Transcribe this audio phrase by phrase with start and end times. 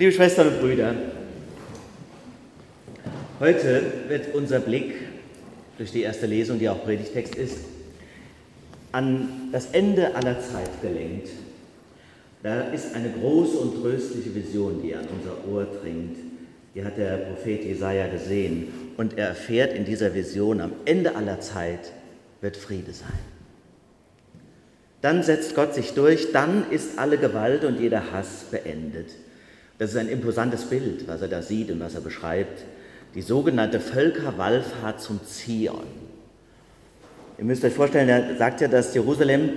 [0.00, 0.94] Liebe Schwestern und Brüder,
[3.38, 4.94] heute wird unser Blick
[5.76, 7.58] durch die erste Lesung, die auch Predigtext ist,
[8.92, 11.28] an das Ende aller Zeit gelenkt.
[12.42, 16.16] Da ist eine große und tröstliche Vision, die an unser Ohr dringt.
[16.74, 21.40] Die hat der Prophet Jesaja gesehen und er erfährt in dieser Vision, am Ende aller
[21.40, 21.92] Zeit
[22.40, 23.18] wird Friede sein.
[25.02, 29.10] Dann setzt Gott sich durch, dann ist alle Gewalt und jeder Hass beendet.
[29.80, 32.64] Das ist ein imposantes Bild, was er da sieht und was er beschreibt.
[33.14, 35.86] Die sogenannte Völkerwallfahrt zum Zion.
[37.38, 39.52] Ihr müsst euch vorstellen, er sagt ja, dass Jerusalem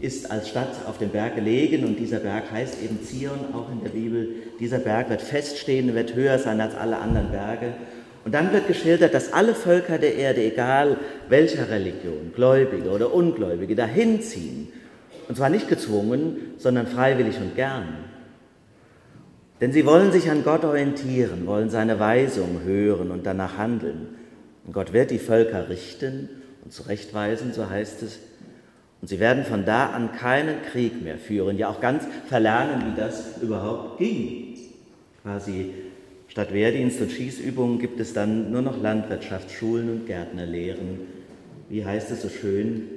[0.00, 3.82] ist als Stadt auf dem Berg gelegen und dieser Berg heißt eben Zion, auch in
[3.82, 4.28] der Bibel.
[4.60, 7.74] Dieser Berg wird feststehen, wird höher sein als alle anderen Berge.
[8.24, 10.96] Und dann wird geschildert, dass alle Völker der Erde, egal
[11.28, 14.68] welcher Religion, Gläubige oder Ungläubige, dahin ziehen.
[15.26, 18.13] Und zwar nicht gezwungen, sondern freiwillig und gern.
[19.60, 24.08] Denn sie wollen sich an Gott orientieren, wollen seine Weisung hören und danach handeln.
[24.66, 26.28] Und Gott wird die Völker richten
[26.64, 28.18] und zurechtweisen, so heißt es,
[29.00, 32.98] und sie werden von da an keinen Krieg mehr führen, ja auch ganz verlernen, wie
[32.98, 34.56] das überhaupt ging.
[35.22, 35.74] Quasi
[36.28, 41.00] statt Wehrdienst und Schießübungen gibt es dann nur noch Landwirtschaft, Schulen und Gärtnerlehren.
[41.68, 42.88] Wie heißt es so schön?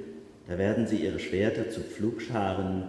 [0.48, 2.84] Da werden sie ihre Schwerter zu Pflugscharen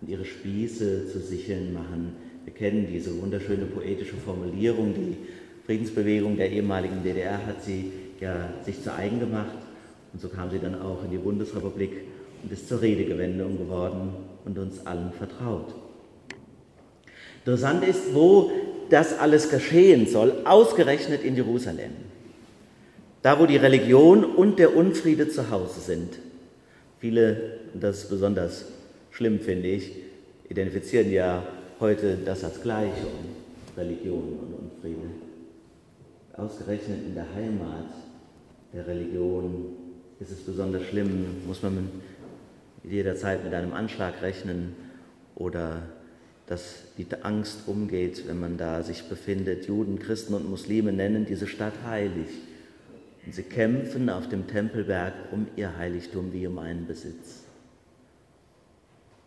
[0.00, 2.16] und ihre Spieße zu Sicheln machen.
[2.46, 4.94] Wir kennen diese wunderschöne poetische Formulierung.
[4.94, 5.16] Die
[5.66, 9.58] Friedensbewegung der ehemaligen DDR hat sie ja sich zu eigen gemacht.
[10.12, 12.04] Und so kam sie dann auch in die Bundesrepublik
[12.42, 14.12] und ist zur Redegewendung geworden
[14.44, 15.74] und uns allen vertraut.
[17.44, 18.52] Interessant ist, wo
[18.90, 21.90] das alles geschehen soll, ausgerechnet in Jerusalem.
[23.22, 26.20] Da, wo die Religion und der Unfriede zu Hause sind.
[27.00, 28.66] Viele, und das ist besonders
[29.10, 29.90] schlimm, finde ich,
[30.48, 31.42] identifizieren ja
[31.80, 33.12] heute das als Gleichung,
[33.76, 35.10] Religion und Unfriede.
[36.36, 37.86] Ausgerechnet in der Heimat
[38.72, 39.76] der Religion
[40.20, 41.88] ist es besonders schlimm, muss man
[42.82, 44.74] jederzeit mit einem Anschlag rechnen
[45.34, 45.82] oder
[46.46, 49.66] dass die Angst umgeht, wenn man da sich befindet.
[49.66, 52.28] Juden, Christen und Muslime nennen diese Stadt heilig.
[53.24, 57.42] Und sie kämpfen auf dem Tempelberg um ihr Heiligtum wie um einen Besitz.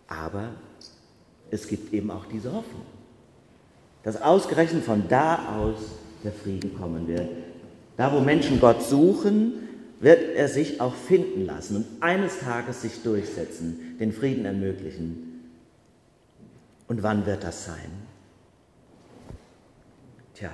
[0.07, 0.53] Aber
[1.51, 2.85] es gibt eben auch diese Hoffnung,
[4.03, 5.77] dass ausgerechnet von da aus
[6.23, 7.29] der Frieden kommen wird.
[7.97, 9.53] Da, wo Menschen Gott suchen,
[9.99, 15.49] wird er sich auch finden lassen und eines Tages sich durchsetzen, den Frieden ermöglichen.
[16.87, 17.91] Und wann wird das sein?
[20.33, 20.51] Tja,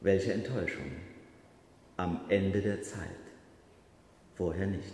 [0.00, 0.84] welche Enttäuschung.
[1.96, 3.08] Am Ende der Zeit.
[4.36, 4.92] Vorher nicht.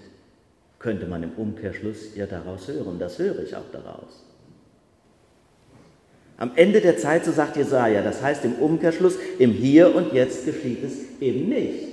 [0.78, 2.98] Könnte man im Umkehrschluss ja daraus hören.
[2.98, 4.24] Das höre ich auch daraus.
[6.44, 10.44] Am Ende der Zeit, so sagt Jesaja, das heißt im Umkehrschluss, im Hier und Jetzt
[10.44, 11.88] geschieht es eben nicht.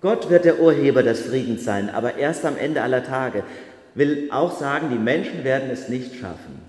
[0.00, 3.42] Gott wird der Urheber des Friedens sein, aber erst am Ende aller Tage.
[3.94, 6.62] Will auch sagen, die Menschen werden es nicht schaffen.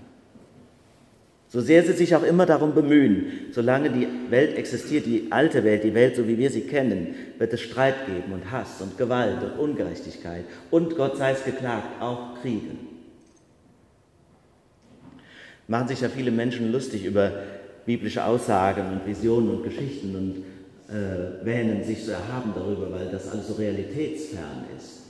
[1.48, 5.84] So sehr sie sich auch immer darum bemühen, solange die Welt existiert, die alte Welt,
[5.84, 9.42] die Welt, so wie wir sie kennen, wird es Streit geben und Hass und Gewalt
[9.42, 12.76] und Ungerechtigkeit und, Gott sei es geklagt, auch Kriege.
[15.68, 17.32] Machen sich ja viele Menschen lustig über
[17.86, 20.44] biblische Aussagen und Visionen und Geschichten und
[20.94, 25.02] äh, wähnen sich so erhaben darüber, weil das alles so realitätsfern ist.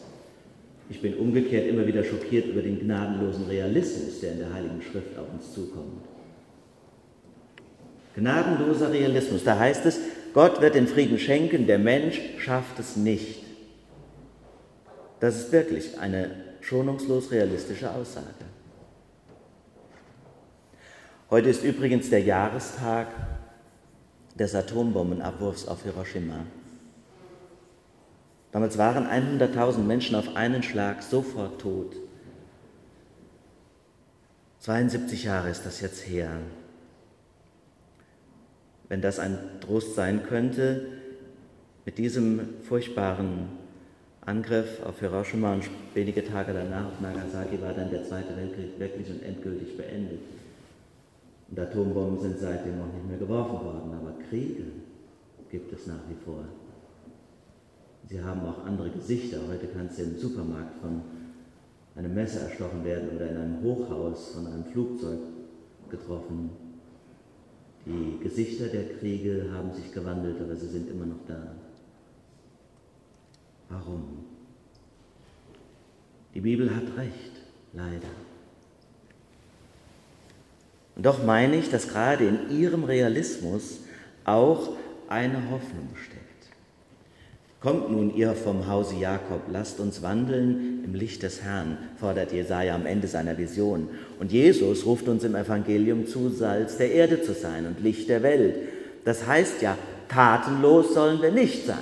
[0.88, 5.18] Ich bin umgekehrt immer wieder schockiert über den gnadenlosen Realismus, der in der Heiligen Schrift
[5.18, 6.04] auf uns zukommt.
[8.14, 9.98] Gnadenloser Realismus, da heißt es,
[10.32, 13.42] Gott wird den Frieden schenken, der Mensch schafft es nicht.
[15.20, 16.30] Das ist wirklich eine
[16.60, 18.26] schonungslos realistische Aussage.
[21.28, 23.08] Heute ist übrigens der Jahrestag
[24.36, 26.46] des Atombombenabwurfs auf Hiroshima.
[28.52, 31.96] Damals waren 100.000 Menschen auf einen Schlag sofort tot.
[34.60, 36.30] 72 Jahre ist das jetzt her.
[38.88, 40.86] Wenn das ein Trost sein könnte,
[41.84, 43.48] mit diesem furchtbaren
[44.20, 49.10] Angriff auf Hiroshima und wenige Tage danach auf Nagasaki war dann der Zweite Weltkrieg wirklich
[49.10, 50.20] und endgültig beendet.
[51.48, 54.64] Und Atombomben sind seitdem auch nicht mehr geworfen worden, aber Kriege
[55.50, 56.44] gibt es nach wie vor.
[58.08, 59.38] Sie haben auch andere Gesichter.
[59.48, 61.02] Heute kannst du im Supermarkt von
[61.96, 65.18] einem Messer erstochen werden oder in einem Hochhaus von einem Flugzeug
[65.88, 66.50] getroffen.
[67.84, 71.54] Die Gesichter der Kriege haben sich gewandelt, aber sie sind immer noch da.
[73.68, 74.24] Warum?
[76.34, 77.40] Die Bibel hat recht,
[77.72, 78.25] leider.
[80.96, 83.80] Und doch meine ich, dass gerade in ihrem Realismus
[84.24, 84.70] auch
[85.08, 86.26] eine Hoffnung steckt.
[87.60, 92.74] Kommt nun ihr vom Hause Jakob, lasst uns wandeln im Licht des Herrn, fordert Jesaja
[92.74, 93.88] am Ende seiner Vision.
[94.20, 98.22] Und Jesus ruft uns im Evangelium zu, Salz der Erde zu sein und Licht der
[98.22, 98.56] Welt.
[99.04, 99.76] Das heißt ja,
[100.08, 101.76] tatenlos sollen wir nicht sein.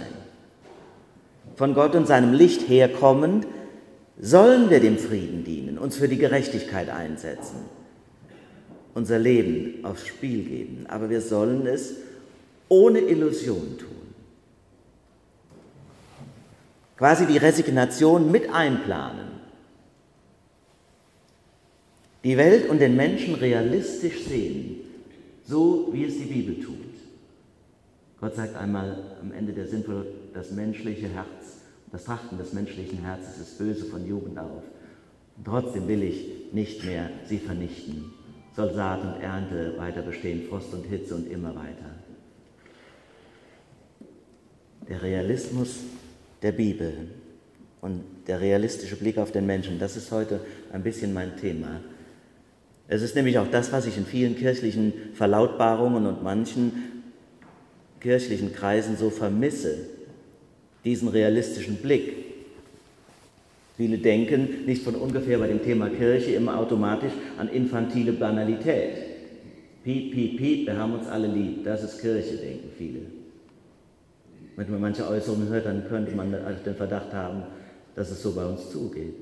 [1.56, 3.46] Von Gott und seinem Licht herkommend
[4.18, 7.56] sollen wir dem Frieden dienen, uns für die Gerechtigkeit einsetzen,
[8.94, 10.86] unser Leben aufs Spiel geben.
[10.88, 11.94] Aber wir sollen es
[12.68, 13.88] ohne Illusion tun.
[16.96, 19.34] Quasi die Resignation mit einplanen.
[22.22, 24.76] Die Welt und den Menschen realistisch sehen,
[25.44, 26.78] so wie es die Bibel tut.
[28.20, 31.58] Gott sagt einmal am Ende der Sinnvoll, das menschliche Herz,
[31.92, 34.62] das Trachten des menschlichen Herzens ist böse von Jugend auf.
[35.36, 38.12] Und trotzdem will ich nicht mehr sie vernichten.
[38.54, 41.90] Soll Saat und Ernte weiter bestehen, Frost und Hitze und immer weiter.
[44.88, 45.80] Der Realismus
[46.42, 46.92] der Bibel
[47.80, 50.40] und der realistische Blick auf den Menschen, das ist heute
[50.72, 51.80] ein bisschen mein Thema.
[52.86, 57.02] Es ist nämlich auch das, was ich in vielen kirchlichen Verlautbarungen und manchen
[58.00, 59.88] kirchlichen Kreisen so vermisse,
[60.84, 62.23] diesen realistischen Blick.
[63.76, 68.96] Viele denken nicht von ungefähr bei dem Thema Kirche immer automatisch an infantile Banalität.
[69.82, 73.00] Piep, piep, piep, wir haben uns alle lieb, das ist Kirche, denken viele.
[74.56, 76.32] Wenn man manche Äußerungen hört, dann könnte man
[76.64, 77.42] den Verdacht haben,
[77.96, 79.14] dass es so bei uns zugeht.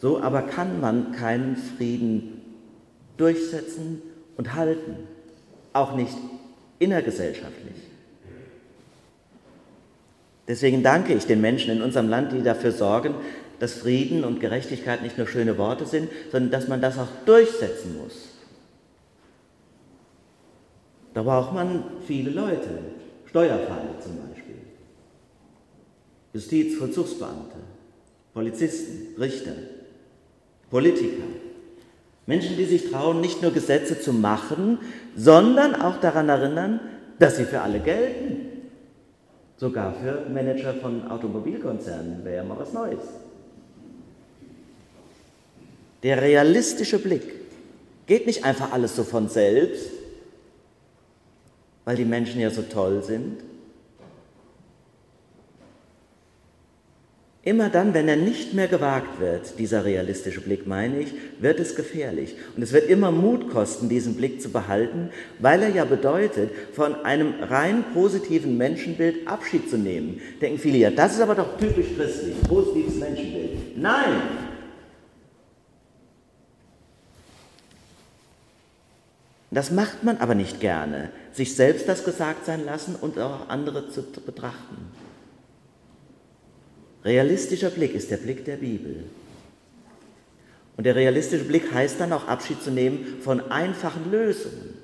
[0.00, 2.42] So aber kann man keinen Frieden
[3.16, 4.02] durchsetzen
[4.36, 4.96] und halten,
[5.72, 6.16] auch nicht
[6.78, 7.87] innergesellschaftlich.
[10.48, 13.14] Deswegen danke ich den Menschen in unserem Land, die dafür sorgen,
[13.58, 17.98] dass Frieden und Gerechtigkeit nicht nur schöne Worte sind, sondern dass man das auch durchsetzen
[18.02, 18.28] muss.
[21.12, 22.68] Da braucht man viele Leute,
[23.26, 24.54] Steuerfeinde zum Beispiel,
[26.32, 27.56] Justizvollzugsbeamte,
[28.32, 29.52] Polizisten, Richter,
[30.70, 31.24] Politiker,
[32.26, 34.78] Menschen, die sich trauen, nicht nur Gesetze zu machen,
[35.16, 36.80] sondern auch daran erinnern,
[37.18, 38.37] dass sie für alle gelten.
[39.58, 43.02] Sogar für Manager von Automobilkonzernen wäre ja mal was Neues.
[46.04, 47.34] Der realistische Blick
[48.06, 49.90] geht nicht einfach alles so von selbst,
[51.84, 53.42] weil die Menschen ja so toll sind.
[57.48, 61.74] Immer dann, wenn er nicht mehr gewagt wird, dieser realistische Blick, meine ich, wird es
[61.74, 62.34] gefährlich.
[62.54, 65.08] Und es wird immer Mut kosten, diesen Blick zu behalten,
[65.38, 70.20] weil er ja bedeutet, von einem rein positiven Menschenbild Abschied zu nehmen.
[70.42, 73.78] Denken viele ja, das ist aber doch typisch christlich, positives Menschenbild.
[73.78, 74.20] Nein,
[79.50, 83.88] Das macht man aber nicht gerne, sich selbst das gesagt sein lassen und auch andere
[83.88, 85.07] zu betrachten.
[87.04, 89.04] Realistischer Blick ist der Blick der Bibel.
[90.76, 94.74] Und der realistische Blick heißt dann auch Abschied zu nehmen von einfachen Lösungen.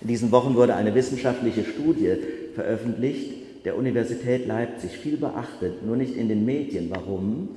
[0.00, 2.16] In diesen Wochen wurde eine wissenschaftliche Studie
[2.54, 6.90] veröffentlicht der Universität Leipzig, viel beachtet, nur nicht in den Medien.
[6.90, 7.48] Warum?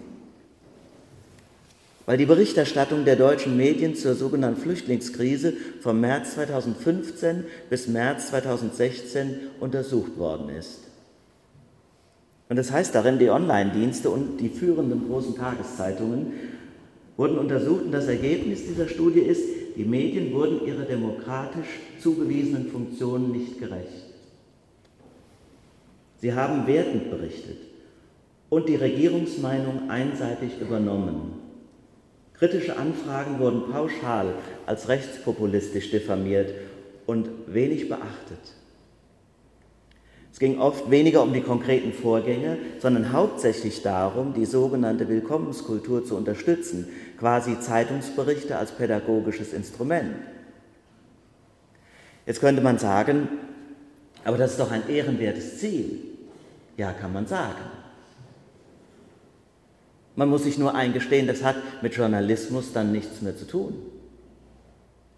[2.10, 9.36] weil die Berichterstattung der deutschen Medien zur sogenannten Flüchtlingskrise vom März 2015 bis März 2016
[9.60, 10.89] untersucht worden ist.
[12.50, 16.34] Und das heißt darin, die Online-Dienste und die führenden großen Tageszeitungen
[17.16, 19.44] wurden untersucht und das Ergebnis dieser Studie ist,
[19.76, 21.68] die Medien wurden ihrer demokratisch
[22.02, 24.08] zugewiesenen Funktionen nicht gerecht.
[26.18, 27.58] Sie haben wertend berichtet
[28.50, 31.34] und die Regierungsmeinung einseitig übernommen.
[32.34, 34.34] Kritische Anfragen wurden pauschal
[34.66, 36.52] als rechtspopulistisch diffamiert
[37.06, 38.40] und wenig beachtet.
[40.40, 46.16] Es ging oft weniger um die konkreten Vorgänge, sondern hauptsächlich darum, die sogenannte Willkommenskultur zu
[46.16, 50.16] unterstützen, quasi Zeitungsberichte als pädagogisches Instrument.
[52.26, 53.28] Jetzt könnte man sagen,
[54.24, 56.00] aber das ist doch ein ehrenwertes Ziel.
[56.78, 57.60] Ja, kann man sagen.
[60.16, 63.74] Man muss sich nur eingestehen, das hat mit Journalismus dann nichts mehr zu tun.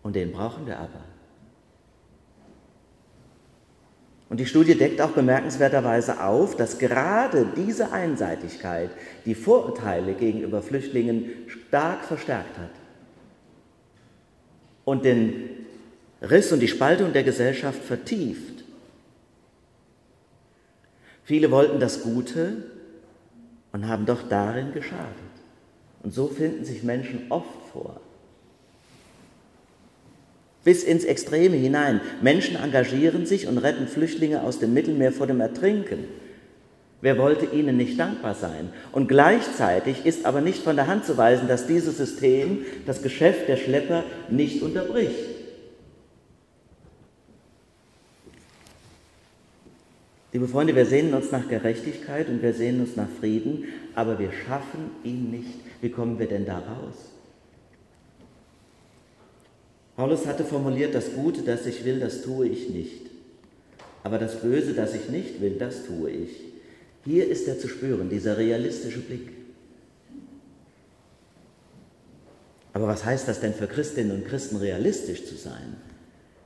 [0.01, 1.10] Und den brauchen wir aber.
[4.31, 8.89] Und die Studie deckt auch bemerkenswerterweise auf, dass gerade diese Einseitigkeit
[9.25, 12.71] die Vorurteile gegenüber Flüchtlingen stark verstärkt hat
[14.85, 15.49] und den
[16.21, 18.63] Riss und die Spaltung der Gesellschaft vertieft.
[21.23, 22.63] Viele wollten das Gute,
[23.71, 25.15] und haben doch darin geschadet.
[26.03, 28.01] Und so finden sich Menschen oft vor.
[30.63, 32.01] Bis ins Extreme hinein.
[32.21, 36.05] Menschen engagieren sich und retten Flüchtlinge aus dem Mittelmeer vor dem Ertrinken.
[37.01, 38.69] Wer wollte ihnen nicht dankbar sein?
[38.91, 43.47] Und gleichzeitig ist aber nicht von der Hand zu weisen, dass dieses System das Geschäft
[43.47, 45.15] der Schlepper nicht unterbricht.
[50.31, 53.65] Liebe Freunde, wir sehnen uns nach Gerechtigkeit und wir sehnen uns nach Frieden,
[53.95, 55.59] aber wir schaffen ihn nicht.
[55.81, 57.10] Wie kommen wir denn da raus?
[60.01, 63.05] Paulus hatte formuliert, das Gute, das ich will, das tue ich nicht.
[64.03, 66.31] Aber das Böse, das ich nicht will, das tue ich.
[67.05, 69.29] Hier ist er zu spüren, dieser realistische Blick.
[72.73, 75.75] Aber was heißt das denn für Christinnen und Christen, realistisch zu sein?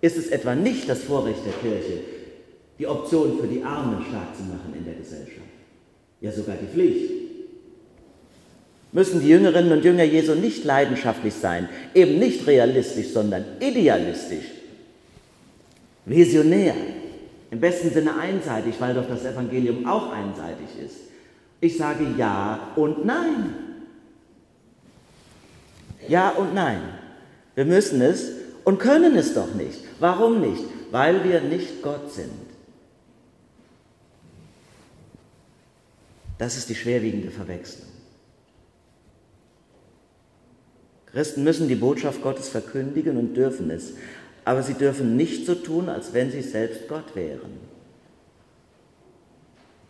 [0.02, 2.02] Ist es etwa nicht das Vorrecht der Kirche,
[2.78, 5.48] die Option für die Armen stark zu machen in der Gesellschaft?
[6.20, 7.15] Ja, sogar die Pflicht.
[8.96, 14.46] Müssen die Jüngerinnen und Jünger Jesu nicht leidenschaftlich sein, eben nicht realistisch, sondern idealistisch,
[16.06, 16.76] visionär,
[17.52, 20.96] im besten Sinne einseitig, weil doch das Evangelium auch einseitig ist.
[21.60, 23.54] Ich sage ja und nein.
[26.08, 26.80] Ja und nein.
[27.54, 28.32] Wir müssen es
[28.64, 29.80] und können es doch nicht.
[30.00, 30.64] Warum nicht?
[30.92, 32.32] Weil wir nicht Gott sind.
[36.38, 37.95] Das ist die schwerwiegende Verwechslung.
[41.16, 43.94] Christen müssen die Botschaft Gottes verkündigen und dürfen es
[44.46, 47.66] aber sie dürfen nicht so tun, als wenn sie selbst Gott wären.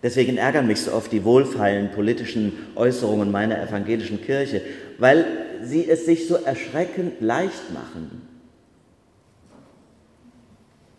[0.02, 4.62] Deswegen ärgern mich so oft die wohlfeilen politischen Äußerungen meiner evangelischen Kirche,
[4.98, 5.26] weil
[5.62, 8.22] sie es sich so erschreckend leicht machen.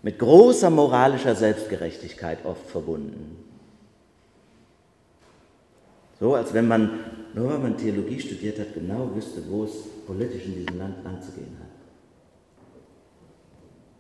[0.03, 3.39] Mit großer moralischer Selbstgerechtigkeit oft verbunden.
[6.21, 7.01] So als wenn man,
[7.35, 9.73] nur weil man Theologie studiert hat, genau wüsste, wo es
[10.07, 11.77] politisch in diesem Land lang zu gehen hat.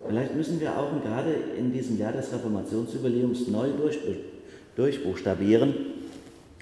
[0.06, 3.98] Vielleicht müssen wir auch gerade in diesem Jahr des Reformationsjubiläums neu durch,
[4.76, 5.74] durchbuchstabieren,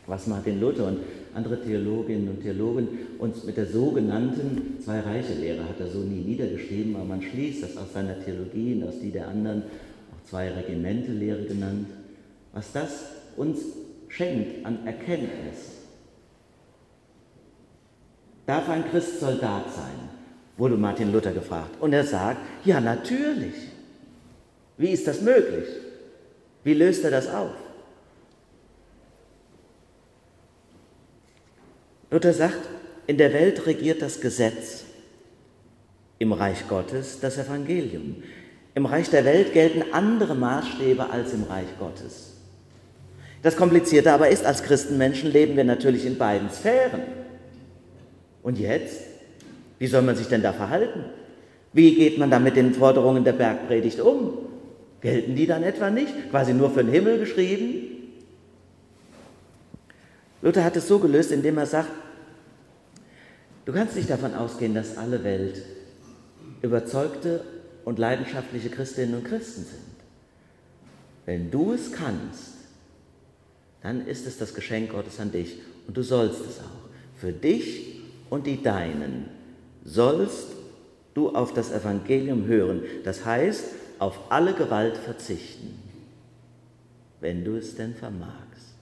[0.06, 0.98] was Martin Luther und
[1.34, 7.04] andere Theologinnen und Theologen uns mit der sogenannten Zwei-Reiche-Lehre, hat er so nie niedergeschrieben, aber
[7.04, 9.62] man schließt das aus seiner Theologie und aus die der anderen,
[10.12, 11.86] auch Zwei-Regimente-Lehre genannt,
[12.52, 13.04] was das
[13.36, 13.58] uns
[14.08, 15.83] schenkt an Erkenntnis.
[18.46, 20.14] Darf ein Christ Soldat sein?
[20.56, 21.80] wurde Martin Luther gefragt.
[21.80, 23.54] Und er sagt, ja natürlich.
[24.76, 25.68] Wie ist das möglich?
[26.62, 27.50] Wie löst er das auf?
[32.10, 32.68] Luther sagt,
[33.06, 34.84] in der Welt regiert das Gesetz,
[36.18, 38.22] im Reich Gottes das Evangelium.
[38.74, 42.34] Im Reich der Welt gelten andere Maßstäbe als im Reich Gottes.
[43.42, 47.02] Das Komplizierte aber ist, als Christenmenschen leben wir natürlich in beiden Sphären.
[48.44, 49.00] Und jetzt
[49.78, 51.04] wie soll man sich denn da verhalten?
[51.72, 54.38] Wie geht man da mit den Forderungen der Bergpredigt um?
[55.00, 56.30] Gelten die dann etwa nicht?
[56.30, 57.90] Quasi nur für den Himmel geschrieben?
[60.40, 61.90] Luther hat es so gelöst, indem er sagt,
[63.64, 65.62] du kannst nicht davon ausgehen, dass alle Welt
[66.62, 67.44] überzeugte
[67.84, 69.94] und leidenschaftliche Christinnen und Christen sind.
[71.26, 72.54] Wenn du es kannst,
[73.82, 76.88] dann ist es das Geschenk Gottes an dich und du sollst es auch.
[77.20, 77.93] Für dich
[78.30, 79.28] und die Deinen
[79.84, 80.48] sollst
[81.14, 83.64] du auf das Evangelium hören, das heißt
[83.98, 85.78] auf alle Gewalt verzichten,
[87.20, 88.74] wenn du es denn vermagst.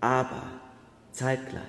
[0.00, 0.42] Aber
[1.12, 1.62] zeitgleich,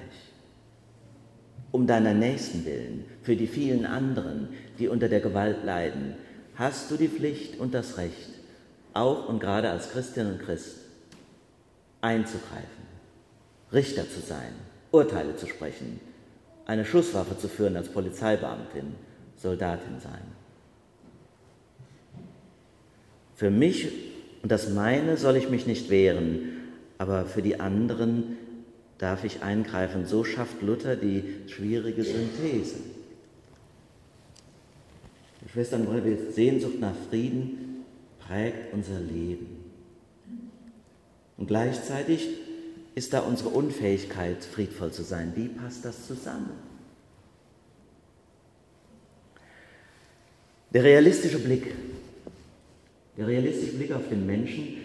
[1.72, 6.16] um deiner Nächsten willen, für die vielen anderen, die unter der Gewalt leiden,
[6.56, 8.30] hast du die Pflicht und das Recht,
[8.94, 10.78] auch und gerade als Christin und Christ,
[12.02, 12.88] einzugreifen,
[13.72, 14.54] Richter zu sein,
[14.92, 16.00] Urteile zu sprechen,
[16.66, 18.96] eine Schusswaffe zu führen als Polizeibeamtin,
[19.38, 20.22] Soldatin sein.
[23.36, 23.88] Für mich
[24.48, 28.38] und das meine soll ich mich nicht wehren, aber für die anderen
[28.98, 30.06] darf ich eingreifen.
[30.06, 32.78] So schafft Luther die schwierige Synthese.
[35.52, 37.84] Schwestern und Brüder, Sehnsucht nach Frieden
[38.20, 39.66] prägt unser Leben.
[41.38, 42.28] Und gleichzeitig
[42.98, 45.32] ist da unsere Unfähigkeit, friedvoll zu sein?
[45.36, 46.50] Wie passt das zusammen?
[50.74, 51.76] Der realistische Blick,
[53.16, 54.78] der realistische Blick auf den Menschen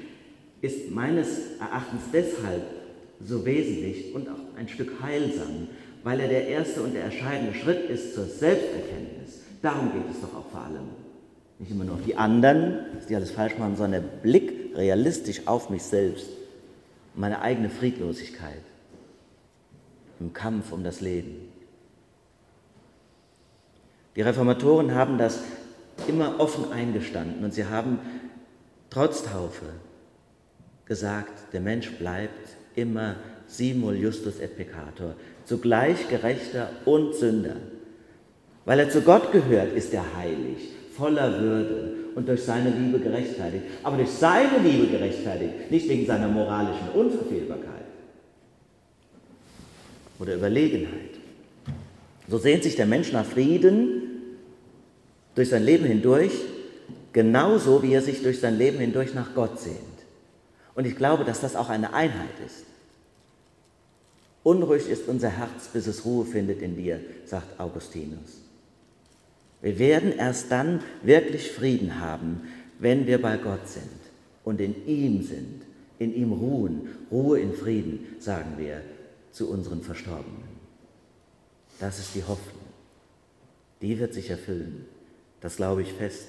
[0.61, 2.62] ist meines Erachtens deshalb
[3.25, 5.69] so wesentlich und auch ein Stück heilsam,
[6.02, 9.40] weil er der erste und der entscheidende Schritt ist zur Selbsterkenntnis.
[9.62, 10.88] Darum geht es doch auch vor allem.
[11.59, 15.47] Nicht immer nur auf die anderen, dass die alles falsch machen, sondern der Blick realistisch
[15.47, 16.26] auf mich selbst
[17.14, 18.62] meine eigene Friedlosigkeit
[20.21, 21.52] im Kampf um das Leben.
[24.16, 25.40] Die Reformatoren haben das
[26.07, 27.99] immer offen eingestanden und sie haben
[28.90, 29.66] trotz Taufe
[30.85, 33.16] gesagt, der Mensch bleibt immer
[33.47, 35.14] simul justus et peccator,
[35.45, 37.57] zugleich Gerechter und Sünder.
[38.64, 43.64] Weil er zu Gott gehört, ist er heilig, voller Würde und durch seine Liebe gerechtfertigt.
[43.83, 47.85] Aber durch seine Liebe gerechtfertigt, nicht wegen seiner moralischen Unverfehlbarkeit
[50.19, 51.11] oder Überlegenheit.
[52.28, 54.02] So sehnt sich der Mensch nach Frieden
[55.35, 56.33] durch sein Leben hindurch,
[57.12, 59.76] genauso wie er sich durch sein Leben hindurch nach Gott sehnt.
[60.75, 62.64] Und ich glaube, dass das auch eine Einheit ist.
[64.42, 68.42] Unruhig ist unser Herz, bis es Ruhe findet in dir, sagt Augustinus.
[69.62, 72.42] Wir werden erst dann wirklich Frieden haben,
[72.78, 73.88] wenn wir bei Gott sind
[74.45, 75.62] und in ihm sind,
[75.99, 76.88] in ihm ruhen.
[77.11, 78.83] Ruhe in Frieden, sagen wir
[79.31, 80.52] zu unseren Verstorbenen.
[81.78, 82.61] Das ist die Hoffnung.
[83.81, 84.85] Die wird sich erfüllen.
[85.40, 86.26] Das glaube ich fest.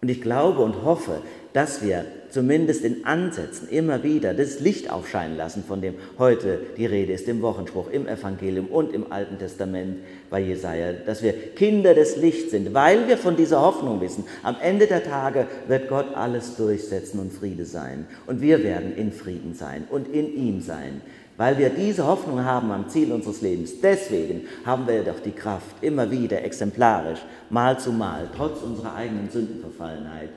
[0.00, 5.36] Und ich glaube und hoffe, dass wir zumindest in Ansätzen immer wieder das Licht aufscheinen
[5.36, 9.98] lassen, von dem heute die Rede ist, im Wochenspruch, im Evangelium und im Alten Testament
[10.30, 14.56] bei Jesaja, dass wir Kinder des Lichts sind, weil wir von dieser Hoffnung wissen, am
[14.62, 18.06] Ende der Tage wird Gott alles durchsetzen und Friede sein.
[18.26, 21.00] Und wir werden in Frieden sein und in ihm sein
[21.38, 23.80] weil wir diese Hoffnung haben am Ziel unseres Lebens.
[23.80, 29.30] Deswegen haben wir doch die Kraft, immer wieder exemplarisch, mal zu mal, trotz unserer eigenen
[29.30, 30.30] Sündenverfallenheit,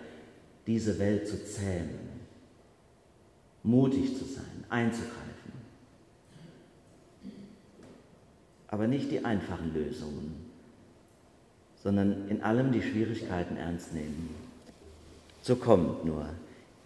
[0.71, 1.99] diese Welt zu zähmen,
[3.61, 5.51] mutig zu sein, einzugreifen.
[8.67, 10.45] Aber nicht die einfachen Lösungen,
[11.83, 14.33] sondern in allem die Schwierigkeiten ernst nehmen.
[15.41, 16.25] So kommt nur,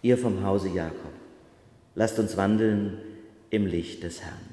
[0.02, 1.12] ihr vom Hause Jakob,
[1.94, 2.98] lasst uns wandeln
[3.50, 4.48] im Licht des Herrn.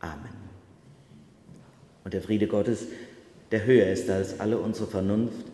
[0.00, 0.34] Amen.
[2.02, 2.88] Und der Friede Gottes,
[3.52, 5.53] der höher ist als alle unsere Vernunft,